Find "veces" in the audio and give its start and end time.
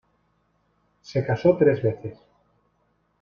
1.83-2.17